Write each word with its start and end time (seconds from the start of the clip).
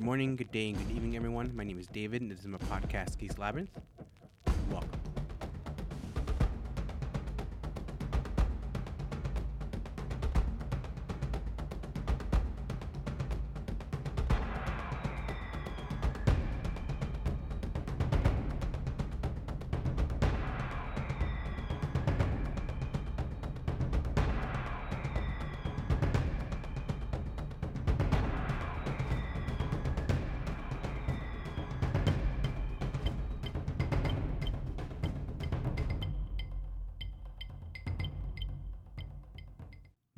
Good 0.00 0.06
morning, 0.06 0.34
good 0.34 0.50
day, 0.50 0.70
and 0.70 0.78
good 0.78 0.96
evening, 0.96 1.14
everyone. 1.14 1.54
My 1.54 1.62
name 1.62 1.78
is 1.78 1.86
David, 1.86 2.22
and 2.22 2.30
this 2.30 2.38
is 2.40 2.46
my 2.46 2.56
podcast, 2.56 3.18
Geeks 3.18 3.36
Labyrinth. 3.36 3.68
Welcome. 4.70 4.99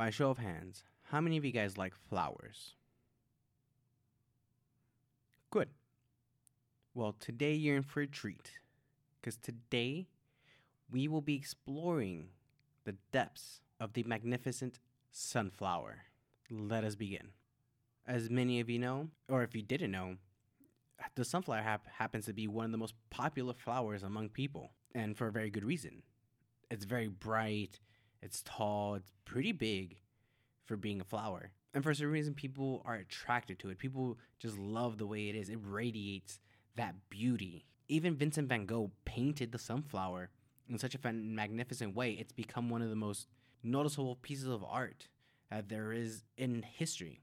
By 0.03 0.11
show 0.11 0.31
of 0.31 0.39
hands, 0.39 0.83
how 1.13 1.21
many 1.21 1.37
of 1.37 1.45
you 1.45 1.53
guys 1.53 1.79
like 1.79 1.95
flowers? 1.95 2.75
Good. 5.53 5.69
Well, 6.93 7.15
today 7.21 7.55
you're 7.55 7.77
in 7.77 7.85
for 7.85 8.01
a 8.01 8.09
treat. 8.09 8.51
Because 9.21 9.37
today 9.37 10.09
we 10.91 11.07
will 11.07 11.21
be 11.21 11.37
exploring 11.37 12.31
the 12.85 12.97
depths 13.13 13.61
of 13.79 13.93
the 13.93 14.03
magnificent 14.03 14.81
sunflower. 15.13 15.99
Let 16.51 16.83
us 16.83 16.97
begin. 16.97 17.29
As 18.05 18.29
many 18.29 18.59
of 18.59 18.69
you 18.69 18.81
know, 18.81 19.07
or 19.29 19.45
if 19.45 19.55
you 19.55 19.63
didn't 19.63 19.93
know, 19.93 20.17
the 21.15 21.25
sunflower 21.25 21.63
hap- 21.63 21.87
happens 21.87 22.27
to 22.27 22.33
be 22.33 22.49
one 22.49 22.65
of 22.65 22.73
the 22.73 22.77
most 22.77 22.95
popular 23.11 23.55
flowers 23.55 24.03
among 24.03 24.31
people, 24.31 24.73
and 24.97 25.17
for 25.17 25.29
a 25.29 25.33
very 25.33 25.49
good 25.49 25.65
reason. 25.65 26.03
It's 26.73 26.85
very 26.85 27.07
bright, 27.07 27.79
it's 28.23 28.43
tall, 28.43 28.95
it's 28.95 29.11
pretty 29.25 29.53
big 29.53 29.99
for 30.65 30.77
being 30.77 31.01
a 31.01 31.05
flower. 31.05 31.51
And 31.75 31.83
for 31.83 31.95
some 31.95 32.11
reason, 32.11 32.35
people 32.35 32.83
are 32.85 32.95
attracted 32.95 33.59
to 33.61 33.71
it. 33.71 33.79
People 33.79 34.19
just 34.39 34.59
love 34.59 34.99
the 34.99 35.07
way 35.07 35.29
it 35.29 35.35
is. 35.35 35.49
It 35.49 35.59
radiates 35.63 36.39
that 36.77 36.95
beauty. 37.11 37.65
Even 37.89 38.17
Vincent 38.17 38.49
van 38.49 38.67
Gogh 38.67 38.91
painted 39.05 39.53
the 39.53 39.59
sunflower 39.59 40.31
in 40.69 40.79
such 40.79 40.95
a 40.95 41.13
magnificent 41.13 41.95
way. 41.95 42.13
It's 42.13 42.33
become 42.33 42.69
one 42.69 42.83
of 42.83 42.91
the 42.91 42.97
most 42.97 43.27
noticeable 43.63 44.17
pieces 44.17 44.47
of 44.47 44.65
art 44.65 45.09
that 45.51 45.69
there 45.69 45.93
is 45.93 46.25
in 46.37 46.63
history. 46.63 47.21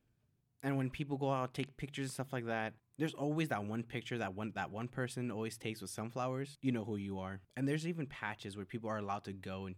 And 0.62 0.78
when 0.78 0.90
people 0.90 1.18
go 1.18 1.32
out 1.32 1.54
take 1.54 1.78
pictures 1.78 2.06
and 2.06 2.12
stuff 2.12 2.34
like 2.34 2.46
that, 2.48 2.74
there's 2.98 3.14
always 3.14 3.48
that 3.48 3.64
one 3.64 3.84
picture 3.84 4.18
that 4.18 4.36
one 4.36 4.52
that 4.56 4.72
one 4.72 4.90
person 4.90 5.32
always 5.32 5.58
takes 5.58 5.82
with 5.82 5.90
sunflowers. 5.90 6.58
You 6.62 6.74
know 6.74 6.84
who 6.84 6.98
you 6.98 7.20
are. 7.20 7.40
And 7.56 7.68
there's 7.68 7.88
even 7.88 8.08
patches 8.08 8.58
where 8.58 8.66
people 8.66 8.90
are 8.90 8.98
allowed 8.98 9.24
to 9.24 9.34
go 9.34 9.68
and 9.68 9.76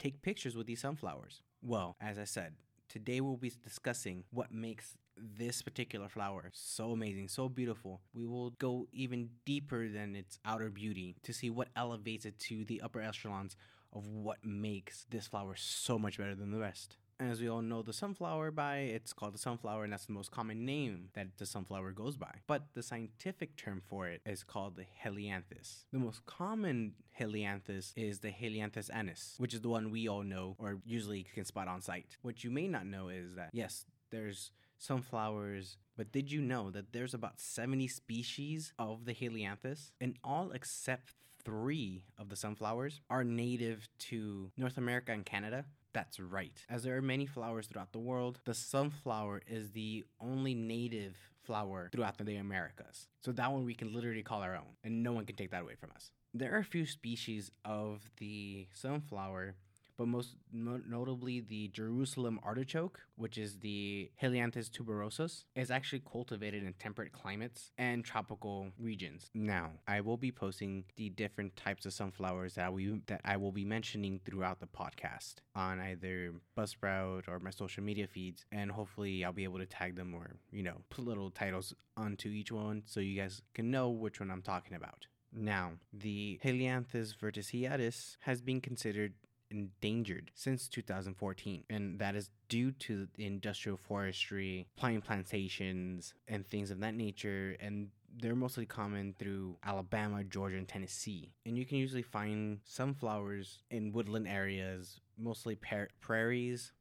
take 0.00 0.22
pictures 0.22 0.56
with 0.56 0.66
these 0.66 0.80
sunflowers. 0.80 1.42
Well, 1.62 1.96
as 2.00 2.18
I 2.18 2.24
said, 2.24 2.54
today 2.88 3.20
we'll 3.20 3.36
be 3.36 3.52
discussing 3.62 4.24
what 4.30 4.52
makes 4.52 4.96
this 5.16 5.60
particular 5.60 6.08
flower 6.08 6.50
so 6.52 6.92
amazing, 6.92 7.28
so 7.28 7.48
beautiful. 7.48 8.00
We 8.14 8.26
will 8.26 8.50
go 8.50 8.88
even 8.92 9.28
deeper 9.44 9.88
than 9.88 10.16
its 10.16 10.38
outer 10.44 10.70
beauty 10.70 11.16
to 11.22 11.32
see 11.32 11.50
what 11.50 11.68
elevates 11.76 12.24
it 12.24 12.38
to 12.40 12.64
the 12.64 12.80
upper 12.80 13.02
echelons 13.02 13.56
of 13.92 14.06
what 14.06 14.38
makes 14.42 15.04
this 15.10 15.26
flower 15.26 15.54
so 15.56 15.98
much 15.98 16.16
better 16.16 16.34
than 16.34 16.50
the 16.50 16.58
rest. 16.58 16.96
As 17.20 17.38
we 17.38 17.50
all 17.50 17.60
know, 17.60 17.82
the 17.82 17.92
sunflower 17.92 18.50
by 18.52 18.78
it's 18.78 19.12
called 19.12 19.34
the 19.34 19.38
sunflower, 19.38 19.84
and 19.84 19.92
that's 19.92 20.06
the 20.06 20.14
most 20.14 20.30
common 20.30 20.64
name 20.64 21.10
that 21.12 21.36
the 21.36 21.44
sunflower 21.44 21.92
goes 21.92 22.16
by. 22.16 22.36
But 22.46 22.68
the 22.72 22.82
scientific 22.82 23.56
term 23.56 23.82
for 23.86 24.08
it 24.08 24.22
is 24.24 24.42
called 24.42 24.76
the 24.76 24.86
helianthus. 25.04 25.84
The 25.92 25.98
most 25.98 26.24
common 26.24 26.94
helianthus 27.20 27.92
is 27.94 28.20
the 28.20 28.30
helianthus 28.30 28.88
annuus, 28.88 29.34
which 29.36 29.52
is 29.52 29.60
the 29.60 29.68
one 29.68 29.90
we 29.90 30.08
all 30.08 30.22
know 30.22 30.56
or 30.58 30.78
usually 30.86 31.26
can 31.34 31.44
spot 31.44 31.68
on 31.68 31.82
sight. 31.82 32.16
What 32.22 32.42
you 32.42 32.50
may 32.50 32.68
not 32.68 32.86
know 32.86 33.10
is 33.10 33.34
that 33.34 33.50
yes, 33.52 33.84
there's 34.10 34.50
sunflowers, 34.78 35.76
but 35.98 36.12
did 36.12 36.32
you 36.32 36.40
know 36.40 36.70
that 36.70 36.94
there's 36.94 37.12
about 37.12 37.38
70 37.38 37.86
species 37.88 38.72
of 38.78 39.04
the 39.04 39.12
helianthus, 39.12 39.92
and 40.00 40.16
all 40.24 40.52
except 40.52 41.12
three 41.44 42.04
of 42.16 42.30
the 42.30 42.36
sunflowers 42.36 43.02
are 43.10 43.24
native 43.24 43.88
to 43.98 44.50
North 44.56 44.78
America 44.78 45.12
and 45.12 45.26
Canada? 45.26 45.66
That's 45.92 46.20
right. 46.20 46.64
As 46.68 46.84
there 46.84 46.96
are 46.96 47.02
many 47.02 47.26
flowers 47.26 47.66
throughout 47.66 47.92
the 47.92 47.98
world, 47.98 48.40
the 48.44 48.54
sunflower 48.54 49.42
is 49.48 49.72
the 49.72 50.04
only 50.20 50.54
native 50.54 51.16
flower 51.42 51.88
throughout 51.92 52.18
the 52.18 52.36
Americas. 52.36 53.08
So 53.24 53.32
that 53.32 53.50
one 53.50 53.64
we 53.64 53.74
can 53.74 53.92
literally 53.92 54.22
call 54.22 54.42
our 54.42 54.54
own, 54.54 54.76
and 54.84 55.02
no 55.02 55.12
one 55.12 55.26
can 55.26 55.36
take 55.36 55.50
that 55.50 55.62
away 55.62 55.74
from 55.74 55.90
us. 55.94 56.12
There 56.32 56.54
are 56.54 56.58
a 56.58 56.64
few 56.64 56.86
species 56.86 57.50
of 57.64 58.08
the 58.18 58.68
sunflower, 58.72 59.56
but 60.00 60.08
most 60.08 60.36
no- 60.50 60.80
notably 60.88 61.40
the 61.40 61.68
Jerusalem 61.68 62.40
artichoke, 62.42 63.00
which 63.16 63.36
is 63.36 63.58
the 63.58 64.10
Helianthus 64.22 64.70
tuberosus, 64.70 65.44
is 65.54 65.70
actually 65.70 66.00
cultivated 66.10 66.64
in 66.64 66.72
temperate 66.72 67.12
climates 67.12 67.70
and 67.76 68.02
tropical 68.02 68.70
regions. 68.78 69.30
Now, 69.34 69.72
I 69.86 70.00
will 70.00 70.16
be 70.16 70.32
posting 70.32 70.84
the 70.96 71.10
different 71.10 71.54
types 71.54 71.84
of 71.84 71.92
sunflowers 71.92 72.54
that 72.54 72.72
we 72.72 73.02
that 73.08 73.20
I 73.26 73.36
will 73.36 73.52
be 73.52 73.66
mentioning 73.66 74.22
throughout 74.24 74.58
the 74.58 74.68
podcast 74.68 75.34
on 75.54 75.78
either 75.80 76.32
Buzzsprout 76.56 77.28
or 77.28 77.38
my 77.38 77.50
social 77.50 77.82
media 77.82 78.06
feeds, 78.06 78.46
and 78.50 78.70
hopefully 78.70 79.22
I'll 79.22 79.34
be 79.34 79.44
able 79.44 79.58
to 79.58 79.66
tag 79.66 79.96
them 79.96 80.14
or 80.14 80.36
you 80.50 80.62
know 80.62 80.78
put 80.88 81.04
little 81.04 81.30
titles 81.30 81.74
onto 81.98 82.30
each 82.30 82.50
one 82.50 82.84
so 82.86 83.00
you 83.00 83.20
guys 83.20 83.42
can 83.52 83.70
know 83.70 83.90
which 83.90 84.18
one 84.18 84.30
I'm 84.30 84.40
talking 84.40 84.74
about. 84.74 85.08
Now, 85.32 85.72
the 85.92 86.40
Helianthus 86.42 87.14
verticillatus 87.14 88.16
has 88.20 88.40
been 88.40 88.60
considered 88.60 89.12
endangered 89.50 90.30
since 90.34 90.68
2014, 90.68 91.64
and 91.70 91.98
that 91.98 92.14
is 92.14 92.30
due 92.48 92.72
to 92.72 93.08
industrial 93.18 93.76
forestry, 93.76 94.66
pine 94.76 95.00
plantations, 95.00 96.14
and 96.28 96.46
things 96.46 96.70
of 96.70 96.80
that 96.80 96.94
nature. 96.94 97.56
And 97.60 97.88
they're 98.20 98.34
mostly 98.34 98.66
common 98.66 99.14
through 99.18 99.56
Alabama, 99.64 100.24
Georgia, 100.24 100.56
and 100.56 100.68
Tennessee. 100.68 101.32
And 101.46 101.56
you 101.56 101.64
can 101.64 101.78
usually 101.78 102.02
find 102.02 102.60
sunflowers 102.64 103.62
in 103.70 103.92
woodland 103.92 104.26
areas, 104.28 105.00
mostly 105.18 105.54
par- 105.56 105.90
prairies, 106.00 106.72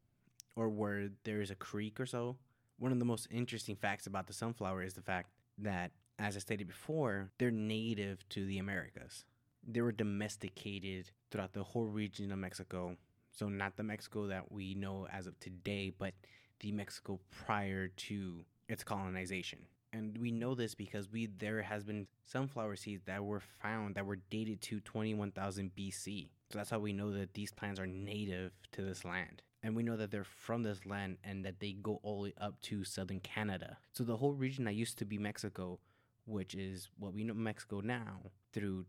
or 0.56 0.69
where 0.69 1.09
there 1.24 1.41
is 1.41 1.52
a 1.52 1.56
creek 1.56 2.00
or 2.00 2.06
so. 2.06 2.38
One 2.78 2.91
of 2.91 3.00
the 3.00 3.06
most 3.06 3.28
interesting 3.29 3.75
facts 3.75 4.08
about 4.08 4.28
the 4.28 4.34
sunflower 4.34 4.84
is 4.84 4.94
the 4.94 5.02
fact 5.02 5.29
that, 5.59 5.91
as 6.18 6.35
I 6.35 6.40
stated 6.40 6.68
before, 6.68 7.31
they're 7.38 7.52
native 7.52 8.28
to 8.29 8.46
the 8.46 8.58
Americas 8.58 9.25
they 9.74 9.81
were 9.81 9.91
domesticated 9.91 11.12
throughout 11.31 11.53
the 11.53 11.63
whole 11.63 11.85
region 11.85 12.31
of 12.31 12.40
Mexico. 12.40 12.96
So 13.31 13.47
not 13.47 13.78
the 13.78 13.84
Mexico 13.84 14.28
that 14.28 14.52
we 14.52 14.74
know 14.74 15.07
as 15.12 15.28
of 15.28 15.40
today, 15.40 15.94
but 15.97 16.13
the 16.59 16.72
Mexico 16.72 17.19
prior 17.31 17.88
to 17.88 18.46
its 18.68 18.84
colonization. 18.84 19.59
And 19.91 20.18
we 20.18 20.31
know 20.31 20.56
this 20.56 20.75
because 20.75 21.09
we 21.12 21.28
there 21.28 21.62
has 21.63 21.84
been 21.84 22.08
sunflower 22.24 22.75
seeds 22.75 23.03
that 23.06 23.24
were 23.24 23.40
found 23.40 23.96
that 23.96 24.06
were 24.06 24.19
dated 24.29 24.62
to 24.63 24.79
21,000 24.81 25.72
BC. 25.75 26.29
So 26.52 26.58
that's 26.58 26.69
how 26.69 26.79
we 26.79 26.94
know 26.94 27.12
that 27.12 27.34
these 27.34 27.52
plants 27.52 27.79
are 27.79 27.88
native 27.88 28.52
to 28.74 28.81
this 28.81 29.03
land. 29.06 29.41
And 29.62 29.75
we 29.75 29.84
know 29.84 29.97
that 29.97 30.12
they're 30.12 30.24
from 30.24 30.63
this 30.63 30.85
land 30.85 31.18
and 31.24 31.44
that 31.44 31.59
they 31.59 31.74
go 31.74 32.00
all 32.03 32.18
the 32.18 32.29
way 32.29 32.34
up 32.40 32.62
to 32.62 32.84
southern 32.84 33.19
Canada. 33.19 33.78
So 33.94 34.03
the 34.03 34.18
whole 34.18 34.34
region 34.34 34.66
that 34.66 34.75
used 34.75 34.97
to 35.00 35.06
be 35.06 35.18
Mexico, 35.18 35.79
which 36.25 36.56
is 36.56 36.90
what 36.97 37.13
we 37.13 37.24
know 37.24 37.34
Mexico 37.34 37.81
now, 37.81 38.31
through 38.53 38.85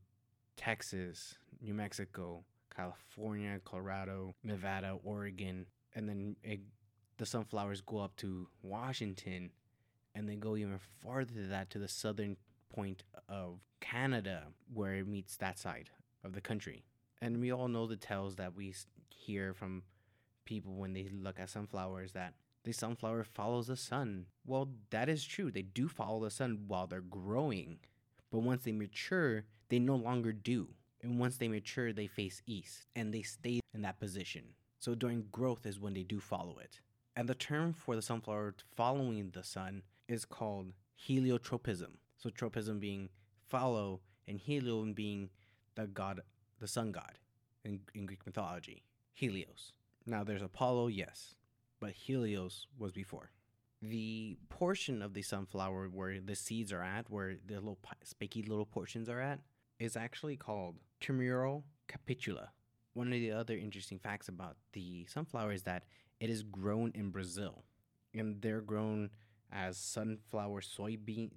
Texas, 0.60 1.36
New 1.62 1.72
Mexico, 1.72 2.44
California, 2.76 3.58
Colorado, 3.64 4.34
Nevada, 4.44 4.98
Oregon, 5.02 5.64
and 5.94 6.06
then 6.06 6.36
it, 6.44 6.60
the 7.16 7.24
sunflowers 7.24 7.80
go 7.80 7.98
up 7.98 8.14
to 8.16 8.46
Washington, 8.62 9.52
and 10.14 10.28
they 10.28 10.36
go 10.36 10.56
even 10.56 10.78
farther 11.02 11.32
than 11.32 11.48
that 11.48 11.70
to 11.70 11.78
the 11.78 11.88
southern 11.88 12.36
point 12.74 13.04
of 13.26 13.60
Canada, 13.80 14.48
where 14.74 14.96
it 14.96 15.08
meets 15.08 15.38
that 15.38 15.58
side 15.58 15.88
of 16.24 16.34
the 16.34 16.42
country. 16.42 16.84
And 17.22 17.40
we 17.40 17.50
all 17.50 17.68
know 17.68 17.86
the 17.86 17.96
tales 17.96 18.36
that 18.36 18.54
we 18.54 18.74
hear 19.08 19.54
from 19.54 19.82
people 20.44 20.74
when 20.74 20.92
they 20.92 21.08
look 21.10 21.40
at 21.40 21.48
sunflowers 21.48 22.12
that 22.12 22.34
the 22.64 22.72
sunflower 22.72 23.24
follows 23.24 23.68
the 23.68 23.76
sun. 23.76 24.26
Well, 24.44 24.68
that 24.90 25.08
is 25.08 25.24
true. 25.24 25.50
They 25.50 25.62
do 25.62 25.88
follow 25.88 26.24
the 26.24 26.30
sun 26.30 26.64
while 26.66 26.86
they're 26.86 27.00
growing. 27.00 27.78
But 28.30 28.40
once 28.40 28.64
they 28.64 28.72
mature, 28.72 29.44
they 29.70 29.78
no 29.78 29.96
longer 29.96 30.32
do. 30.32 30.68
And 31.02 31.18
once 31.18 31.38
they 31.38 31.48
mature, 31.48 31.92
they 31.92 32.06
face 32.06 32.42
east 32.46 32.86
and 32.94 33.14
they 33.14 33.22
stay 33.22 33.60
in 33.72 33.82
that 33.82 33.98
position. 33.98 34.42
So 34.78 34.94
during 34.94 35.26
growth 35.32 35.64
is 35.64 35.80
when 35.80 35.94
they 35.94 36.02
do 36.02 36.20
follow 36.20 36.58
it. 36.58 36.80
And 37.16 37.28
the 37.28 37.34
term 37.34 37.72
for 37.72 37.96
the 37.96 38.02
sunflower 38.02 38.56
following 38.76 39.30
the 39.32 39.42
sun 39.42 39.82
is 40.08 40.24
called 40.24 40.72
heliotropism. 41.08 41.96
So 42.18 42.30
tropism 42.30 42.78
being 42.80 43.08
follow 43.48 44.00
and 44.28 44.38
helion 44.38 44.94
being 44.94 45.30
the 45.74 45.86
god, 45.86 46.20
the 46.58 46.68
sun 46.68 46.92
god 46.92 47.18
in, 47.64 47.80
in 47.94 48.06
Greek 48.06 48.24
mythology. 48.26 48.82
Helios. 49.12 49.72
Now 50.06 50.24
there's 50.24 50.42
Apollo, 50.42 50.88
yes, 50.88 51.34
but 51.78 51.90
Helios 51.90 52.66
was 52.78 52.92
before. 52.92 53.30
The 53.82 54.36
portion 54.48 55.02
of 55.02 55.14
the 55.14 55.22
sunflower 55.22 55.88
where 55.88 56.20
the 56.20 56.34
seeds 56.34 56.72
are 56.72 56.82
at, 56.82 57.10
where 57.10 57.36
the 57.46 57.54
little 57.54 57.78
spiky 58.02 58.42
little 58.42 58.66
portions 58.66 59.08
are 59.08 59.20
at, 59.20 59.40
is 59.80 59.96
actually 59.96 60.36
called 60.36 60.76
Trimural 61.00 61.64
capitula. 61.88 62.48
One 62.92 63.08
of 63.08 63.14
the 63.14 63.32
other 63.32 63.56
interesting 63.56 63.98
facts 63.98 64.28
about 64.28 64.56
the 64.72 65.06
sunflower 65.06 65.52
is 65.52 65.62
that 65.62 65.84
it 66.20 66.28
is 66.28 66.42
grown 66.42 66.92
in 66.94 67.10
Brazil, 67.10 67.64
and 68.14 68.40
they're 68.42 68.60
grown 68.60 69.10
as 69.50 69.76
sunflower 69.78 70.60
soybean 70.60 71.30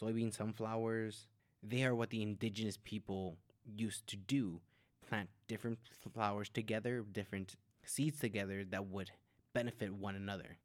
soybean 0.00 0.34
sunflowers. 0.34 1.26
They 1.62 1.84
are 1.84 1.94
what 1.94 2.10
the 2.10 2.22
indigenous 2.22 2.78
people 2.82 3.36
used 3.64 4.06
to 4.08 4.16
do 4.16 4.60
plant 5.06 5.28
different 5.46 5.78
flowers 6.14 6.48
together, 6.48 7.04
different 7.12 7.56
seeds 7.84 8.18
together 8.18 8.64
that 8.70 8.86
would 8.86 9.10
benefit 9.52 9.92
one 9.92 10.14
another. 10.14 10.56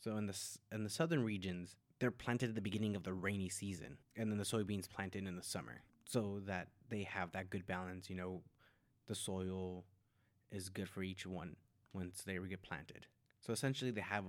So 0.00 0.16
in 0.16 0.26
the 0.26 0.38
in 0.72 0.84
the 0.84 0.90
southern 0.90 1.22
regions, 1.22 1.76
they're 1.98 2.10
planted 2.10 2.50
at 2.50 2.54
the 2.54 2.60
beginning 2.60 2.96
of 2.96 3.02
the 3.02 3.12
rainy 3.12 3.48
season, 3.48 3.98
and 4.16 4.30
then 4.30 4.38
the 4.38 4.44
soybeans 4.44 4.88
planted 4.88 5.26
in 5.26 5.36
the 5.36 5.42
summer, 5.42 5.82
so 6.12 6.40
that 6.46 6.68
they 6.90 7.04
have 7.04 7.32
that 7.32 7.48
good 7.48 7.66
balance. 7.66 8.10
You 8.10 8.16
know, 8.16 8.42
the 9.08 9.14
soil 9.14 9.84
is 10.50 10.68
good 10.68 10.88
for 10.88 11.02
each 11.02 11.26
one 11.26 11.56
once 11.94 12.22
they 12.24 12.38
get 12.48 12.62
planted. 12.62 13.06
So 13.40 13.52
essentially, 13.52 13.90
they 13.90 14.02
have 14.02 14.24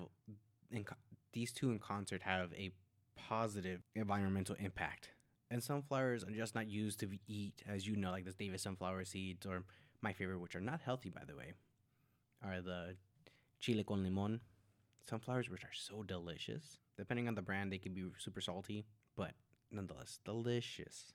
these 1.34 1.52
two 1.52 1.72
in 1.72 1.80
concert 1.80 2.22
have 2.24 2.54
a 2.54 2.72
positive 3.16 3.82
environmental 3.96 4.56
impact. 4.60 5.10
And 5.52 5.62
sunflowers 5.62 6.24
are 6.24 6.32
just 6.32 6.56
not 6.56 6.68
used 6.68 7.00
to 7.02 7.10
eat, 7.28 7.62
as 7.68 7.86
you 7.86 7.96
know, 7.96 8.12
like 8.12 8.26
the 8.26 8.32
David 8.32 8.60
sunflower 8.60 9.06
seeds, 9.06 9.46
or 9.46 9.64
my 10.02 10.14
favorite, 10.14 10.40
which 10.40 10.56
are 10.56 10.62
not 10.62 10.82
healthy, 10.82 11.10
by 11.10 11.24
the 11.28 11.36
way, 11.36 11.54
are 12.44 12.62
the 12.62 12.96
chile 13.60 13.84
con 13.84 14.04
limon 14.04 14.40
sunflowers, 15.08 15.50
which 15.50 15.64
are 15.64 15.74
so 15.74 16.02
delicious. 16.02 16.80
Depending 16.98 17.28
on 17.28 17.36
the 17.36 17.42
brand, 17.42 17.72
they 17.72 17.78
can 17.78 17.94
be 17.94 18.04
super 18.18 18.42
salty, 18.42 18.86
but 19.16 19.34
nonetheless 19.72 20.20
delicious. 20.26 21.14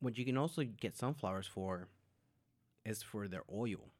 What 0.00 0.18
you 0.18 0.24
can 0.24 0.36
also 0.36 0.62
get 0.62 0.96
sunflowers 0.96 1.46
for 1.46 1.88
is 2.84 3.02
for 3.02 3.28
their 3.28 3.44
oil. 3.52 3.90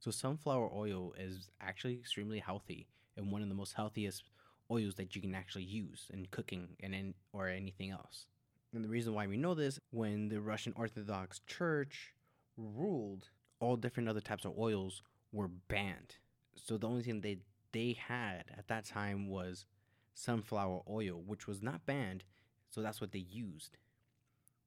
So 0.00 0.10
sunflower 0.10 0.70
oil 0.72 1.12
is 1.18 1.50
actually 1.60 1.94
extremely 1.94 2.38
healthy 2.38 2.86
and 3.16 3.30
one 3.30 3.42
of 3.42 3.48
the 3.48 3.54
most 3.54 3.74
healthiest 3.74 4.30
oils 4.70 4.94
that 4.94 5.14
you 5.14 5.22
can 5.22 5.34
actually 5.34 5.64
use 5.64 6.06
in 6.12 6.26
cooking 6.30 6.68
and 6.80 6.94
in, 6.94 7.14
or 7.32 7.48
anything 7.48 7.90
else. 7.90 8.26
And 8.72 8.84
the 8.84 8.88
reason 8.88 9.14
why 9.14 9.26
we 9.26 9.36
know 9.36 9.54
this, 9.54 9.80
when 9.90 10.28
the 10.28 10.40
Russian 10.40 10.72
Orthodox 10.76 11.40
Church 11.46 12.14
ruled, 12.56 13.30
all 13.60 13.76
different 13.76 14.08
other 14.08 14.20
types 14.20 14.44
of 14.44 14.58
oils 14.58 15.02
were 15.32 15.48
banned. 15.48 16.16
So 16.54 16.76
the 16.76 16.88
only 16.88 17.02
thing 17.02 17.20
they 17.20 17.38
they 17.72 17.98
had 18.08 18.44
at 18.56 18.68
that 18.68 18.86
time 18.86 19.28
was 19.28 19.66
sunflower 20.14 20.82
oil, 20.88 21.22
which 21.26 21.46
was 21.46 21.62
not 21.62 21.84
banned. 21.84 22.24
So 22.70 22.80
that's 22.80 23.00
what 23.00 23.12
they 23.12 23.18
used 23.18 23.76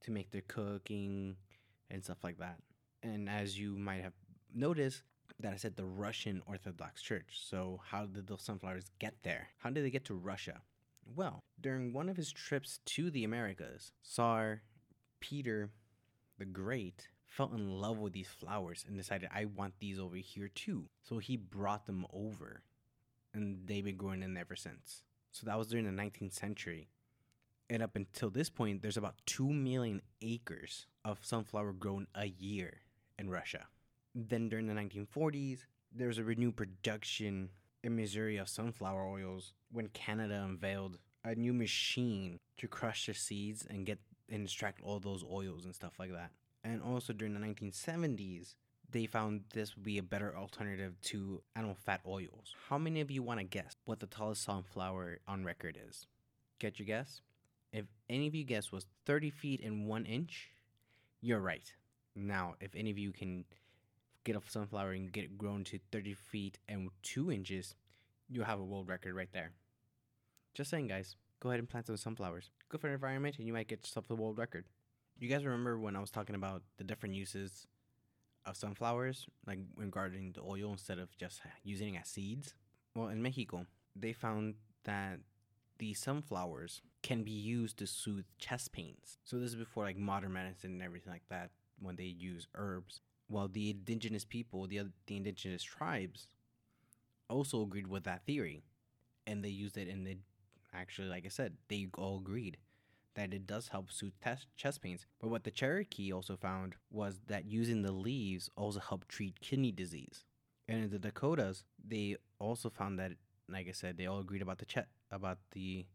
to 0.01 0.11
make 0.11 0.31
their 0.31 0.41
cooking 0.47 1.35
and 1.89 2.03
stuff 2.03 2.23
like 2.23 2.39
that. 2.39 2.57
And 3.03 3.29
as 3.29 3.57
you 3.59 3.77
might 3.77 4.01
have 4.01 4.13
noticed, 4.53 5.03
that 5.39 5.53
I 5.53 5.57
said 5.57 5.75
the 5.75 5.85
Russian 5.85 6.41
Orthodox 6.45 7.01
Church. 7.01 7.39
So 7.43 7.81
how 7.83 8.05
did 8.05 8.27
those 8.27 8.43
sunflowers 8.43 8.91
get 8.99 9.15
there? 9.23 9.47
How 9.57 9.69
did 9.69 9.83
they 9.83 9.89
get 9.89 10.05
to 10.05 10.13
Russia? 10.13 10.61
Well, 11.15 11.43
during 11.59 11.93
one 11.93 12.09
of 12.09 12.17
his 12.17 12.31
trips 12.31 12.79
to 12.85 13.09
the 13.09 13.23
Americas, 13.23 13.91
Tsar 14.03 14.61
Peter 15.19 15.71
the 16.37 16.45
Great 16.45 17.07
fell 17.27 17.51
in 17.53 17.79
love 17.79 17.99
with 17.99 18.13
these 18.13 18.27
flowers 18.27 18.83
and 18.87 18.97
decided, 18.97 19.29
I 19.33 19.45
want 19.45 19.73
these 19.79 19.99
over 19.99 20.15
here 20.15 20.49
too. 20.49 20.89
So 21.01 21.17
he 21.17 21.37
brought 21.37 21.85
them 21.85 22.05
over, 22.13 22.61
and 23.33 23.59
they've 23.65 23.85
been 23.85 23.95
growing 23.95 24.23
in 24.23 24.35
ever 24.37 24.55
since. 24.55 25.03
So 25.31 25.45
that 25.45 25.57
was 25.57 25.67
during 25.67 25.85
the 25.85 26.01
19th 26.01 26.33
century. 26.33 26.89
And 27.71 27.81
up 27.81 27.95
until 27.95 28.29
this 28.29 28.49
point, 28.49 28.81
there's 28.81 28.97
about 28.97 29.15
2 29.27 29.47
million 29.47 30.01
acres 30.21 30.87
of 31.05 31.19
sunflower 31.21 31.71
grown 31.71 32.05
a 32.13 32.25
year 32.25 32.81
in 33.17 33.29
Russia. 33.29 33.65
Then 34.13 34.49
during 34.49 34.67
the 34.67 34.73
1940s, 34.73 35.59
there 35.95 36.09
was 36.09 36.17
a 36.17 36.23
renewed 36.25 36.57
production 36.57 37.47
in 37.81 37.95
Missouri 37.95 38.35
of 38.35 38.49
sunflower 38.49 39.07
oils 39.07 39.53
when 39.71 39.87
Canada 39.87 40.43
unveiled 40.45 40.97
a 41.23 41.33
new 41.33 41.53
machine 41.53 42.39
to 42.57 42.67
crush 42.67 43.05
the 43.05 43.13
seeds 43.13 43.65
and 43.69 43.85
get 43.85 43.99
and 44.29 44.43
extract 44.43 44.81
all 44.81 44.99
those 44.99 45.23
oils 45.31 45.63
and 45.63 45.73
stuff 45.73 45.93
like 45.97 46.11
that. 46.11 46.31
And 46.65 46.81
also 46.81 47.13
during 47.13 47.33
the 47.33 47.39
1970s, 47.39 48.55
they 48.89 49.05
found 49.05 49.43
this 49.53 49.77
would 49.77 49.85
be 49.85 49.97
a 49.97 50.03
better 50.03 50.35
alternative 50.35 50.99
to 51.03 51.41
animal 51.55 51.77
fat 51.85 52.01
oils. 52.05 52.53
How 52.67 52.77
many 52.77 52.99
of 52.99 53.09
you 53.09 53.23
want 53.23 53.39
to 53.39 53.45
guess 53.45 53.77
what 53.85 54.01
the 54.01 54.07
tallest 54.07 54.43
sunflower 54.43 55.19
on 55.25 55.45
record 55.45 55.77
is? 55.87 56.05
Get 56.59 56.77
your 56.77 56.85
guess? 56.85 57.21
If 57.73 57.85
any 58.09 58.27
of 58.27 58.35
you 58.35 58.43
guess 58.43 58.71
was 58.71 58.85
30 59.05 59.29
feet 59.29 59.61
and 59.63 59.87
1 59.87 60.05
inch, 60.05 60.49
you're 61.21 61.39
right. 61.39 61.73
Now, 62.15 62.55
if 62.59 62.75
any 62.75 62.91
of 62.91 62.97
you 62.97 63.11
can 63.11 63.45
get 64.23 64.35
a 64.35 64.41
sunflower 64.45 64.91
and 64.91 65.11
get 65.11 65.23
it 65.23 65.37
grown 65.37 65.63
to 65.65 65.79
30 65.91 66.13
feet 66.13 66.59
and 66.67 66.89
2 67.03 67.31
inches, 67.31 67.75
you'll 68.29 68.45
have 68.45 68.59
a 68.59 68.63
world 68.63 68.87
record 68.87 69.15
right 69.15 69.31
there. 69.31 69.51
Just 70.53 70.69
saying, 70.69 70.87
guys. 70.87 71.15
Go 71.39 71.49
ahead 71.49 71.59
and 71.59 71.67
plant 71.67 71.87
some 71.87 71.97
sunflowers. 71.97 72.51
Good 72.69 72.81
for 72.81 72.87
the 72.87 72.93
environment, 72.93 73.37
and 73.39 73.47
you 73.47 73.53
might 73.53 73.67
get 73.67 73.83
yourself 73.83 74.07
the 74.07 74.15
world 74.15 74.37
record. 74.37 74.65
You 75.17 75.27
guys 75.27 75.43
remember 75.43 75.79
when 75.79 75.95
I 75.95 75.99
was 75.99 76.11
talking 76.11 76.35
about 76.35 76.61
the 76.77 76.83
different 76.83 77.15
uses 77.15 77.65
of 78.45 78.55
sunflowers, 78.55 79.25
like 79.47 79.57
regarding 79.75 80.33
the 80.33 80.41
oil 80.41 80.71
instead 80.71 80.99
of 80.99 81.17
just 81.17 81.41
using 81.63 81.95
it 81.95 82.01
as 82.01 82.09
seeds? 82.09 82.53
Well, 82.95 83.07
in 83.07 83.23
Mexico, 83.23 83.65
they 83.95 84.13
found 84.13 84.53
that 84.83 85.19
the 85.81 85.95
sunflowers 85.95 86.83
can 87.01 87.23
be 87.23 87.31
used 87.31 87.75
to 87.75 87.87
soothe 87.87 88.25
chest 88.37 88.71
pains. 88.71 89.17
So 89.23 89.39
this 89.39 89.49
is 89.49 89.55
before 89.55 89.83
like 89.83 89.97
modern 89.97 90.31
medicine 90.31 90.73
and 90.73 90.83
everything 90.83 91.11
like 91.11 91.27
that 91.29 91.49
when 91.81 91.95
they 91.95 92.03
use 92.03 92.47
herbs. 92.53 93.01
While 93.27 93.47
the 93.47 93.71
indigenous 93.71 94.23
people, 94.23 94.67
the 94.67 94.77
other, 94.77 94.91
the 95.07 95.17
indigenous 95.17 95.63
tribes, 95.63 96.27
also 97.29 97.63
agreed 97.63 97.87
with 97.87 98.03
that 98.03 98.27
theory, 98.27 98.61
and 99.25 99.43
they 99.43 99.49
used 99.49 99.75
it 99.75 99.87
and 99.87 100.05
they 100.05 100.17
actually, 100.71 101.07
like 101.07 101.25
I 101.25 101.29
said, 101.29 101.53
they 101.67 101.87
all 101.97 102.19
agreed 102.19 102.57
that 103.15 103.33
it 103.33 103.47
does 103.47 103.69
help 103.69 103.91
soothe 103.91 104.13
chest 104.55 104.81
pains. 104.83 105.07
But 105.19 105.29
what 105.29 105.45
the 105.45 105.49
Cherokee 105.49 106.13
also 106.13 106.37
found 106.37 106.75
was 106.91 107.21
that 107.25 107.45
using 107.45 107.81
the 107.81 107.91
leaves 107.91 108.51
also 108.55 108.79
helped 108.79 109.09
treat 109.09 109.41
kidney 109.41 109.71
disease. 109.71 110.25
And 110.67 110.83
in 110.83 110.89
the 110.91 110.99
Dakotas, 110.99 111.63
they 111.83 112.17
also 112.37 112.69
found 112.69 112.99
that, 112.99 113.13
like 113.49 113.67
I 113.67 113.71
said, 113.71 113.97
they 113.97 114.05
all 114.05 114.19
agreed 114.19 114.43
about 114.43 114.59
the 114.59 114.65
che- 114.65 114.85
about 115.11 115.39
the 115.51 115.85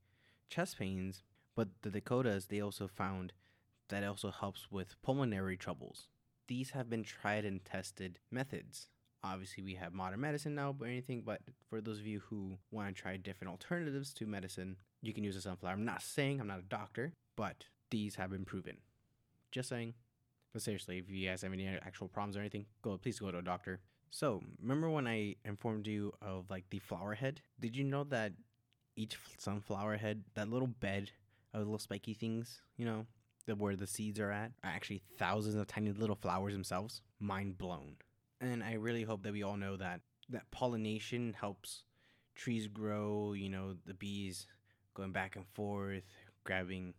chest 0.48 0.78
pains. 0.78 1.22
But 1.54 1.68
the 1.82 1.90
Dakotas, 1.90 2.46
they 2.46 2.60
also 2.60 2.86
found 2.86 3.32
that 3.88 4.04
also 4.04 4.30
helps 4.30 4.70
with 4.70 5.00
pulmonary 5.02 5.56
troubles. 5.56 6.08
These 6.48 6.70
have 6.70 6.90
been 6.90 7.04
tried 7.04 7.44
and 7.44 7.64
tested 7.64 8.18
methods. 8.30 8.88
Obviously, 9.24 9.62
we 9.62 9.74
have 9.74 9.92
modern 9.92 10.20
medicine 10.20 10.54
now, 10.54 10.72
but 10.72 10.86
anything. 10.86 11.22
But 11.24 11.40
for 11.68 11.80
those 11.80 11.98
of 11.98 12.06
you 12.06 12.20
who 12.28 12.58
want 12.70 12.94
to 12.94 13.02
try 13.02 13.16
different 13.16 13.50
alternatives 13.50 14.12
to 14.14 14.26
medicine, 14.26 14.76
you 15.02 15.12
can 15.12 15.24
use 15.24 15.36
a 15.36 15.40
sunflower. 15.40 15.72
I'm 15.72 15.84
not 15.84 16.02
saying 16.02 16.40
I'm 16.40 16.46
not 16.46 16.60
a 16.60 16.68
doctor, 16.68 17.12
but 17.36 17.64
these 17.90 18.16
have 18.16 18.30
been 18.30 18.44
proven. 18.44 18.76
Just 19.50 19.68
saying. 19.68 19.94
But 20.52 20.62
seriously, 20.62 20.98
if 20.98 21.10
you 21.10 21.28
guys 21.28 21.42
have 21.42 21.52
any 21.52 21.66
actual 21.66 22.08
problems 22.08 22.36
or 22.36 22.40
anything, 22.40 22.66
go 22.82 22.96
please 22.98 23.18
go 23.18 23.30
to 23.30 23.38
a 23.38 23.42
doctor. 23.42 23.80
So 24.10 24.42
remember 24.62 24.88
when 24.88 25.06
I 25.06 25.36
informed 25.44 25.86
you 25.86 26.12
of 26.22 26.48
like 26.48 26.64
the 26.70 26.78
flower 26.78 27.14
head? 27.14 27.40
Did 27.60 27.76
you 27.76 27.84
know 27.84 28.04
that 28.04 28.32
each 28.96 29.16
sunflower 29.38 29.98
head, 29.98 30.24
that 30.34 30.48
little 30.48 30.68
bed 30.68 31.10
of 31.54 31.60
little 31.60 31.78
spiky 31.78 32.14
things, 32.14 32.62
you 32.76 32.84
know, 32.84 33.06
that 33.46 33.58
where 33.58 33.76
the 33.76 33.86
seeds 33.86 34.18
are 34.18 34.30
at, 34.30 34.52
are 34.64 34.70
actually 34.70 35.02
thousands 35.18 35.54
of 35.54 35.66
tiny 35.66 35.92
little 35.92 36.16
flowers 36.16 36.52
themselves? 36.52 37.02
Mind 37.20 37.56
blown. 37.58 37.96
And 38.40 38.62
I 38.62 38.74
really 38.74 39.04
hope 39.04 39.22
that 39.22 39.32
we 39.32 39.42
all 39.42 39.56
know 39.56 39.76
that 39.76 40.00
that 40.30 40.50
pollination 40.50 41.34
helps 41.38 41.84
trees 42.34 42.66
grow. 42.66 43.32
You 43.32 43.48
know, 43.48 43.76
the 43.86 43.94
bees 43.94 44.46
going 44.94 45.12
back 45.12 45.36
and 45.36 45.46
forth, 45.54 46.02
grabbing 46.44 46.94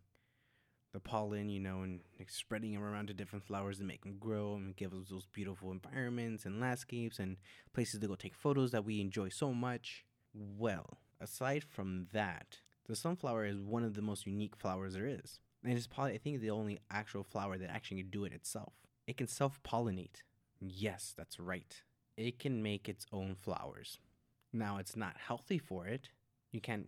the 0.94 1.00
pollen, 1.00 1.50
you 1.50 1.60
know, 1.60 1.82
and 1.82 2.00
spreading 2.28 2.74
them 2.74 2.84
around 2.84 3.08
to 3.08 3.14
different 3.14 3.46
flowers 3.46 3.78
to 3.78 3.84
make 3.84 4.04
them 4.04 4.18
grow 4.20 4.56
and 4.56 4.76
give 4.76 4.94
us 4.94 5.10
those 5.10 5.28
beautiful 5.34 5.72
environments 5.72 6.46
and 6.46 6.60
landscapes 6.60 7.20
and 7.20 7.38
places 7.74 8.00
to 8.00 8.08
go 8.08 8.16
take 8.16 8.34
photos 8.34 8.72
that 8.72 8.86
we 8.86 9.02
enjoy 9.02 9.30
so 9.30 9.54
much. 9.54 10.06
Well, 10.34 10.98
aside 11.22 11.64
from 11.64 12.08
that, 12.14 12.60
the 12.88 12.96
sunflower 12.96 13.46
is 13.46 13.60
one 13.60 13.84
of 13.84 13.96
the 13.96 14.02
most 14.02 14.26
unique 14.26 14.56
flowers 14.56 14.94
there 14.94 15.08
is. 15.08 15.40
And 15.64 15.74
it's 15.74 15.88
probably, 15.88 16.14
I 16.14 16.18
think, 16.18 16.40
the 16.40 16.52
only 16.52 16.80
actual 16.90 17.24
flower 17.24 17.58
that 17.58 17.70
actually 17.70 18.02
can 18.02 18.10
do 18.10 18.26
it 18.26 18.34
itself. 18.34 18.74
It 19.08 19.18
can 19.18 19.28
self 19.28 19.62
pollinate. 19.64 20.24
Yes, 20.60 21.14
that's 21.18 21.40
right. 21.40 21.82
It 22.16 22.40
can 22.40 22.64
make 22.64 22.88
its 22.88 23.06
own 23.12 23.36
flowers. 23.36 24.00
Now, 24.54 24.78
it's 24.78 24.96
not 24.96 25.18
healthy 25.18 25.58
for 25.58 25.86
it. 25.88 26.10
You 26.52 26.62
can't 26.62 26.88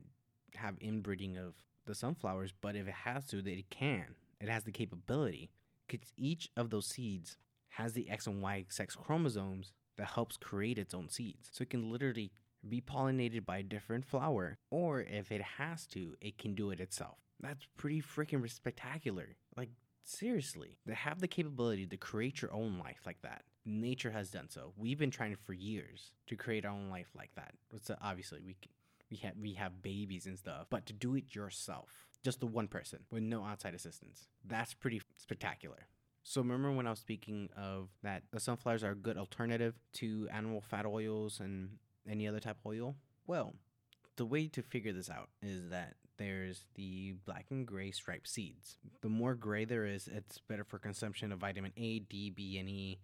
have 0.56 0.76
inbreeding 0.80 1.38
of 1.38 1.54
the 1.86 1.94
sunflowers, 1.96 2.54
but 2.62 2.76
if 2.76 2.88
it 2.88 2.94
has 2.94 3.26
to, 3.28 3.40
it 3.40 3.70
can. 3.70 4.16
It 4.40 4.50
has 4.50 4.64
the 4.64 4.72
capability. 4.72 5.50
Because 5.88 6.14
each 6.18 6.50
of 6.56 6.70
those 6.70 6.88
seeds 6.88 7.38
has 7.70 7.94
the 7.94 8.10
X 8.10 8.28
and 8.28 8.42
Y 8.42 8.66
sex 8.70 8.96
chromosomes 8.96 9.72
that 9.98 10.08
helps 10.08 10.38
create 10.38 10.78
its 10.78 10.94
own 10.94 11.10
seeds. 11.10 11.50
So 11.52 11.64
it 11.64 11.70
can 11.70 11.92
literally 11.92 12.32
be 12.68 12.82
pollinated 12.82 13.46
by 13.46 13.60
a 13.60 13.64
different 13.64 14.06
flower, 14.06 14.58
or 14.70 15.02
if 15.02 15.32
it 15.32 15.42
has 15.42 15.86
to, 15.88 16.16
it 16.22 16.38
can 16.38 16.56
do 16.56 16.72
it 16.72 16.80
itself. 16.80 17.18
That's 17.40 17.68
pretty 17.78 18.02
freaking 18.02 18.50
spectacular. 18.50 19.36
Like, 19.56 19.70
seriously, 20.04 20.78
to 20.88 20.94
have 20.94 21.20
the 21.20 21.28
capability 21.28 21.86
to 21.88 21.98
create 21.98 22.42
your 22.42 22.54
own 22.54 22.78
life 22.80 23.02
like 23.06 23.22
that. 23.22 23.44
Nature 23.66 24.12
has 24.12 24.30
done 24.30 24.50
so. 24.50 24.74
We've 24.76 24.98
been 24.98 25.12
trying 25.12 25.36
for 25.36 25.54
years 25.54 26.12
to 26.28 26.36
create 26.36 26.66
our 26.66 26.72
own 26.72 26.90
life 26.90 27.12
like 27.16 27.32
that. 27.36 27.54
So 27.82 27.96
obviously, 28.02 28.40
we 28.44 28.56
we 29.12 29.18
have 29.18 29.34
we 29.40 29.54
have 29.54 29.82
babies 29.82 30.26
and 30.26 30.38
stuff, 30.38 30.68
but 30.70 30.86
to 30.88 30.94
do 30.94 31.16
it 31.16 31.36
yourself, 31.36 32.08
just 32.24 32.40
the 32.40 32.48
one 32.48 32.68
person 32.68 33.00
with 33.12 33.24
no 33.24 33.44
outside 33.44 33.74
assistance, 33.74 34.28
that's 34.46 34.74
pretty 34.74 35.02
spectacular. 35.18 35.88
So 36.24 36.42
remember 36.42 36.72
when 36.72 36.86
I 36.88 36.92
was 36.92 37.00
speaking 37.00 37.50
of 37.58 37.90
that 38.04 38.24
the 38.32 38.40
sunflowers 38.40 38.84
are 38.84 38.92
a 38.92 38.96
good 38.96 39.18
alternative 39.18 39.76
to 39.94 40.28
animal 40.32 40.62
fat 40.62 40.86
oils 40.86 41.40
and 41.40 41.78
any 42.10 42.28
other 42.28 42.40
type 42.40 42.58
of 42.64 42.72
oil? 42.72 42.96
Well, 43.28 43.54
the 44.16 44.26
way 44.26 44.48
to 44.48 44.62
figure 44.62 44.92
this 44.92 45.10
out 45.10 45.30
is 45.42 45.70
that 45.70 45.96
there's 46.18 46.66
the 46.76 47.14
black 47.26 47.46
and 47.50 47.66
gray 47.66 47.92
striped 47.92 48.28
seeds. 48.28 48.78
The 49.02 49.10
more 49.10 49.36
gray 49.36 49.66
there 49.66 49.86
is, 49.86 50.08
it's 50.08 50.40
better 50.40 50.64
for 50.64 50.78
consumption 50.78 51.32
of 51.32 51.40
vitamin 51.40 51.72
A, 51.78 52.00
D, 52.00 52.30
B, 52.30 52.58
and 52.60 52.70
E, 52.70 53.00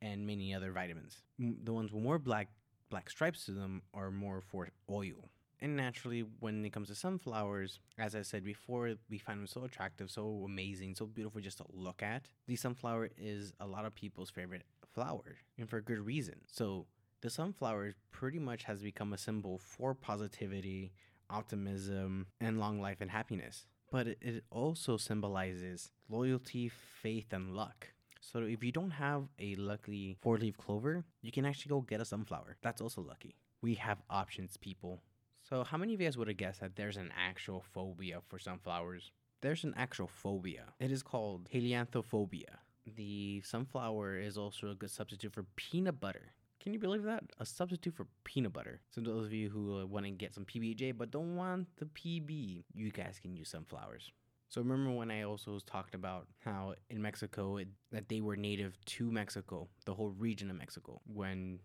and 0.00 0.26
many 0.26 0.54
other 0.54 0.72
vitamins. 0.72 1.18
The 1.38 1.72
ones 1.72 1.92
with 1.92 2.02
more 2.02 2.18
black 2.18 2.48
black 2.90 3.10
stripes 3.10 3.44
to 3.46 3.52
them 3.52 3.82
are 3.92 4.10
more 4.10 4.40
for 4.40 4.68
oil. 4.90 5.28
And 5.60 5.76
naturally, 5.76 6.24
when 6.40 6.64
it 6.64 6.72
comes 6.72 6.88
to 6.88 6.94
sunflowers, 6.94 7.80
as 7.98 8.14
I 8.14 8.22
said 8.22 8.44
before, 8.44 8.94
we 9.08 9.18
find 9.18 9.40
them 9.40 9.46
so 9.46 9.64
attractive, 9.64 10.10
so 10.10 10.42
amazing, 10.44 10.94
so 10.94 11.06
beautiful 11.06 11.40
just 11.40 11.58
to 11.58 11.64
look 11.72 12.02
at. 12.02 12.28
The 12.46 12.56
sunflower 12.56 13.10
is 13.16 13.52
a 13.60 13.66
lot 13.66 13.84
of 13.84 13.94
people's 13.94 14.30
favorite 14.30 14.62
flower, 14.94 15.38
and 15.58 15.68
for 15.68 15.78
a 15.78 15.82
good 15.82 16.04
reason. 16.04 16.36
So, 16.46 16.86
the 17.24 17.30
sunflower 17.30 17.94
pretty 18.12 18.38
much 18.38 18.64
has 18.64 18.82
become 18.82 19.14
a 19.14 19.18
symbol 19.18 19.56
for 19.56 19.94
positivity, 19.94 20.92
optimism, 21.30 22.26
and 22.38 22.60
long 22.60 22.82
life 22.82 22.98
and 23.00 23.10
happiness. 23.10 23.64
But 23.90 24.08
it 24.08 24.44
also 24.50 24.98
symbolizes 24.98 25.90
loyalty, 26.10 26.68
faith, 26.68 27.32
and 27.32 27.56
luck. 27.56 27.88
So 28.20 28.40
if 28.40 28.62
you 28.62 28.72
don't 28.72 28.90
have 28.90 29.22
a 29.38 29.54
lucky 29.54 30.18
four 30.20 30.36
leaf 30.36 30.58
clover, 30.58 31.02
you 31.22 31.32
can 31.32 31.46
actually 31.46 31.70
go 31.70 31.80
get 31.80 32.02
a 32.02 32.04
sunflower. 32.04 32.58
That's 32.60 32.82
also 32.82 33.00
lucky. 33.00 33.36
We 33.62 33.72
have 33.76 34.02
options, 34.10 34.58
people. 34.58 35.00
So, 35.48 35.64
how 35.64 35.78
many 35.78 35.94
of 35.94 36.02
you 36.02 36.06
guys 36.06 36.18
would 36.18 36.28
have 36.28 36.36
guessed 36.36 36.60
that 36.60 36.76
there's 36.76 36.98
an 36.98 37.10
actual 37.16 37.64
phobia 37.72 38.20
for 38.28 38.38
sunflowers? 38.38 39.12
There's 39.40 39.64
an 39.64 39.72
actual 39.78 40.08
phobia. 40.08 40.74
It 40.78 40.92
is 40.92 41.02
called 41.02 41.48
helianthophobia. 41.54 42.58
The 42.96 43.40
sunflower 43.46 44.18
is 44.18 44.36
also 44.36 44.68
a 44.68 44.74
good 44.74 44.90
substitute 44.90 45.32
for 45.32 45.46
peanut 45.56 46.00
butter. 46.00 46.34
Can 46.64 46.72
you 46.72 46.78
believe 46.78 47.02
that? 47.02 47.22
A 47.38 47.44
substitute 47.44 47.94
for 47.94 48.06
peanut 48.24 48.54
butter. 48.54 48.80
So 48.90 49.02
those 49.02 49.26
of 49.26 49.34
you 49.34 49.50
who 49.50 49.80
uh, 49.80 49.86
want 49.86 50.06
to 50.06 50.10
get 50.10 50.34
some 50.34 50.46
PBJ 50.46 50.96
but 50.96 51.10
don't 51.10 51.36
want 51.36 51.68
the 51.76 51.84
PB, 51.84 52.64
you 52.72 52.90
guys 52.90 53.18
can 53.20 53.36
use 53.36 53.50
sunflowers. 53.50 54.10
So 54.48 54.62
remember 54.62 54.90
when 54.90 55.10
I 55.10 55.24
also 55.24 55.58
talked 55.66 55.94
about 55.94 56.26
how 56.42 56.74
in 56.88 57.02
Mexico 57.02 57.58
it, 57.58 57.68
that 57.92 58.08
they 58.08 58.22
were 58.22 58.36
native 58.36 58.78
to 58.86 59.10
Mexico, 59.10 59.68
the 59.84 59.92
whole 59.92 60.10
region 60.10 60.50
of 60.50 60.56
Mexico, 60.56 61.02
when 61.06 61.60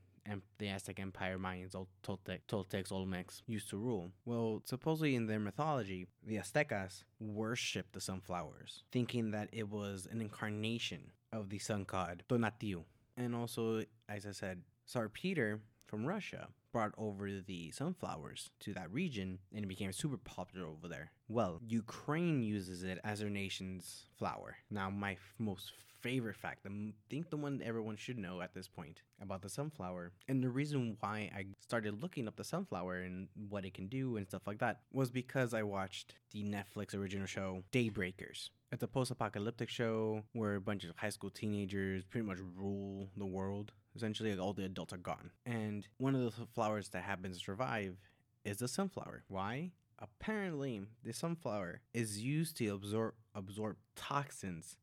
the 0.57 0.67
Aztec 0.67 0.99
Empire, 0.99 1.39
Mayans, 1.39 1.75
Toltec, 2.03 2.39
Toltecs, 2.47 2.89
Olmecs 2.89 3.41
used 3.47 3.69
to 3.69 3.77
rule. 3.77 4.11
Well, 4.25 4.61
supposedly 4.65 5.15
in 5.15 5.27
their 5.27 5.39
mythology, 5.39 6.07
the 6.25 6.37
Aztecas 6.37 7.03
worshipped 7.19 7.93
the 7.93 8.01
sunflowers, 8.01 8.83
thinking 8.91 9.31
that 9.31 9.49
it 9.51 9.69
was 9.69 10.07
an 10.11 10.21
incarnation 10.21 11.11
of 11.31 11.49
the 11.49 11.59
sun 11.59 11.85
god 11.85 12.23
Tonatiuh. 12.29 12.83
And 13.17 13.35
also, 13.35 13.83
as 14.07 14.25
I 14.25 14.31
said, 14.31 14.61
Tsar 14.89 15.07
Peter 15.07 15.59
from 15.85 16.07
Russia 16.07 16.47
brought 16.71 16.93
over 16.97 17.29
the 17.45 17.69
sunflowers 17.69 18.49
to 18.59 18.73
that 18.73 18.91
region 18.91 19.37
and 19.53 19.63
it 19.63 19.67
became 19.67 19.91
super 19.91 20.17
popular 20.17 20.65
over 20.65 20.87
there. 20.87 21.11
Well, 21.27 21.61
Ukraine 21.67 22.41
uses 22.41 22.81
it 22.81 22.99
as 23.03 23.19
their 23.19 23.29
nation's 23.29 24.05
flower. 24.17 24.55
Now, 24.71 24.89
my 24.89 25.11
f- 25.11 25.35
most 25.37 25.73
favorite 26.01 26.37
fact, 26.37 26.65
I 26.65 26.71
think 27.07 27.29
the 27.29 27.37
one 27.37 27.61
everyone 27.63 27.97
should 27.97 28.17
know 28.17 28.41
at 28.41 28.55
this 28.55 28.67
point 28.67 29.03
about 29.21 29.43
the 29.43 29.49
sunflower, 29.49 30.11
and 30.27 30.43
the 30.43 30.49
reason 30.49 30.97
why 31.01 31.29
I 31.35 31.45
started 31.59 32.01
looking 32.01 32.27
up 32.27 32.35
the 32.35 32.43
sunflower 32.43 33.01
and 33.01 33.27
what 33.49 33.65
it 33.65 33.75
can 33.75 33.87
do 33.89 34.17
and 34.17 34.25
stuff 34.25 34.47
like 34.47 34.57
that 34.59 34.79
was 34.91 35.11
because 35.11 35.53
I 35.53 35.61
watched 35.61 36.15
the 36.31 36.43
Netflix 36.43 36.95
original 36.95 37.27
show 37.27 37.63
Daybreakers. 37.71 38.49
It's 38.71 38.83
a 38.83 38.87
post 38.87 39.11
apocalyptic 39.11 39.69
show 39.69 40.23
where 40.33 40.55
a 40.55 40.61
bunch 40.61 40.83
of 40.83 40.95
high 40.95 41.09
school 41.09 41.29
teenagers 41.29 42.05
pretty 42.05 42.25
much 42.25 42.39
rule 42.55 43.09
the 43.17 43.25
world. 43.25 43.71
Essentially, 43.95 44.37
all 44.37 44.53
the 44.53 44.65
adults 44.65 44.93
are 44.93 44.97
gone. 44.97 45.31
And 45.45 45.87
one 45.97 46.15
of 46.15 46.23
the 46.23 46.45
flowers 46.53 46.89
that 46.89 47.03
happens 47.03 47.37
to 47.37 47.43
survive 47.43 47.97
is 48.45 48.57
the 48.57 48.67
sunflower. 48.67 49.23
Why? 49.27 49.71
Apparently, 49.99 50.81
the 51.03 51.13
sunflower 51.13 51.81
is 51.93 52.21
used 52.21 52.57
to 52.57 52.67
absorb 52.69 53.15
absorb 53.35 53.77
toxins 53.95 54.77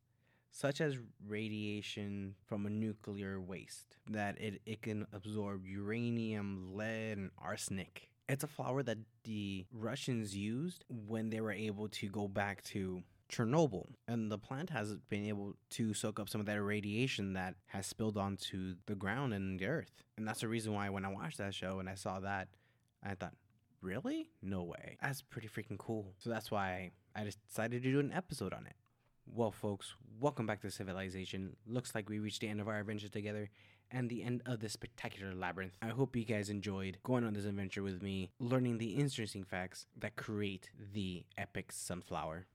such 0.56 0.80
as 0.80 0.96
radiation 1.28 2.34
from 2.46 2.64
a 2.64 2.70
nuclear 2.70 3.38
waste, 3.38 3.98
that 4.10 4.40
it, 4.40 4.62
it 4.64 4.80
can 4.80 5.06
absorb 5.12 5.66
uranium, 5.66 6.74
lead, 6.74 7.18
and 7.18 7.30
arsenic. 7.36 8.08
It's 8.26 8.42
a 8.42 8.46
flower 8.46 8.82
that 8.82 8.96
the 9.24 9.66
Russians 9.70 10.34
used 10.34 10.82
when 10.88 11.28
they 11.28 11.42
were 11.42 11.52
able 11.52 11.88
to 11.88 12.08
go 12.08 12.26
back 12.26 12.64
to 12.64 13.02
Chernobyl. 13.30 13.86
And 14.08 14.30
the 14.30 14.38
plant 14.38 14.70
has 14.70 14.96
been 15.08 15.26
able 15.26 15.54
to 15.70 15.94
soak 15.94 16.20
up 16.20 16.28
some 16.28 16.40
of 16.40 16.46
that 16.46 16.62
radiation 16.62 17.32
that 17.34 17.54
has 17.66 17.86
spilled 17.86 18.16
onto 18.16 18.76
the 18.86 18.94
ground 18.94 19.34
and 19.34 19.58
the 19.58 19.66
earth. 19.66 20.02
And 20.16 20.26
that's 20.26 20.40
the 20.40 20.48
reason 20.48 20.72
why 20.72 20.88
when 20.88 21.04
I 21.04 21.12
watched 21.12 21.38
that 21.38 21.54
show 21.54 21.78
and 21.80 21.88
I 21.88 21.94
saw 21.94 22.20
that, 22.20 22.48
I 23.02 23.14
thought, 23.14 23.34
really? 23.80 24.30
No 24.42 24.62
way. 24.62 24.96
That's 25.02 25.22
pretty 25.22 25.48
freaking 25.48 25.78
cool. 25.78 26.14
So 26.18 26.30
that's 26.30 26.50
why 26.50 26.90
I 27.14 27.24
decided 27.24 27.82
to 27.82 27.92
do 27.92 28.00
an 28.00 28.12
episode 28.12 28.52
on 28.52 28.66
it. 28.66 28.74
Well, 29.26 29.50
folks, 29.50 29.94
welcome 30.20 30.46
back 30.46 30.62
to 30.62 30.70
Civilization. 30.70 31.56
Looks 31.66 31.94
like 31.94 32.08
we 32.08 32.20
reached 32.20 32.40
the 32.40 32.48
end 32.48 32.60
of 32.60 32.68
our 32.68 32.78
adventure 32.78 33.08
together 33.08 33.50
and 33.90 34.08
the 34.08 34.22
end 34.22 34.42
of 34.46 34.60
this 34.60 34.72
spectacular 34.72 35.34
labyrinth. 35.34 35.76
I 35.82 35.88
hope 35.88 36.16
you 36.16 36.24
guys 36.24 36.48
enjoyed 36.48 36.98
going 37.02 37.24
on 37.24 37.34
this 37.34 37.44
adventure 37.44 37.82
with 37.82 38.02
me, 38.02 38.30
learning 38.38 38.78
the 38.78 38.94
interesting 38.94 39.44
facts 39.44 39.86
that 39.98 40.16
create 40.16 40.70
the 40.92 41.24
epic 41.36 41.72
sunflower. 41.72 42.46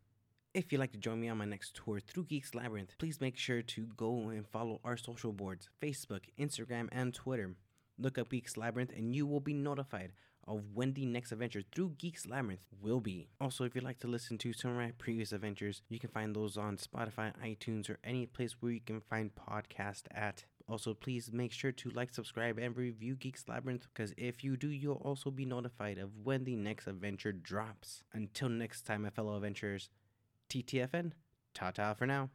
If 0.54 0.70
you'd 0.70 0.80
like 0.80 0.92
to 0.92 0.98
join 0.98 1.22
me 1.22 1.30
on 1.30 1.38
my 1.38 1.46
next 1.46 1.76
tour 1.76 2.02
through 2.02 2.26
Geeks 2.26 2.54
Labyrinth, 2.54 2.98
please 2.98 3.22
make 3.22 3.38
sure 3.38 3.62
to 3.62 3.88
go 3.96 4.28
and 4.28 4.46
follow 4.46 4.82
our 4.84 4.98
social 4.98 5.32
boards 5.32 5.70
Facebook, 5.82 6.24
Instagram, 6.38 6.90
and 6.92 7.14
Twitter. 7.14 7.56
Look 7.98 8.18
up 8.18 8.32
Geeks 8.32 8.58
Labyrinth 8.58 8.92
and 8.94 9.16
you 9.16 9.26
will 9.26 9.40
be 9.40 9.54
notified 9.54 10.12
of 10.46 10.64
when 10.74 10.92
the 10.92 11.06
next 11.06 11.32
adventure 11.32 11.62
through 11.74 11.92
Geeks 11.98 12.26
Labyrinth 12.26 12.66
will 12.82 13.00
be. 13.00 13.30
Also, 13.40 13.64
if 13.64 13.76
you'd 13.76 13.86
like 13.86 14.00
to 14.00 14.10
listen 14.10 14.38
to 14.40 14.52
some 14.52 14.72
of 14.72 14.78
my 14.78 14.92
previous 14.98 15.32
adventures, 15.32 15.84
you 15.88 16.00
can 16.00 16.10
find 16.10 16.36
those 16.36 16.58
on 16.58 16.76
Spotify, 16.76 17.32
iTunes, 17.42 17.90
or 17.90 17.98
any 18.04 18.26
place 18.26 18.58
where 18.60 18.74
you 18.74 18.82
can 18.86 19.00
find 19.00 19.32
podcast 19.34 20.04
at. 20.12 20.44
Also, 20.68 20.94
please 20.94 21.32
make 21.32 21.54
sure 21.54 21.72
to 21.72 21.90
like, 21.92 22.14
subscribe, 22.14 22.58
and 22.58 22.76
review 22.76 23.16
Geeks 23.16 23.48
Labyrinth 23.48 23.88
because 23.94 24.14
if 24.18 24.44
you 24.44 24.58
do, 24.58 24.68
you'll 24.68 24.96
also 24.96 25.32
be 25.32 25.46
notified 25.46 25.98
of 25.98 26.10
when 26.24 26.44
the 26.44 26.58
next 26.58 26.88
adventure 26.88 27.32
drops. 27.32 28.04
Until 28.12 28.50
next 28.50 28.82
time, 28.82 29.04
my 29.04 29.10
fellow 29.10 29.36
adventurers, 29.36 29.90
TTFN, 30.52 31.14
ta 31.54 31.72
ta 31.72 31.94
for 31.94 32.06
now. 32.06 32.30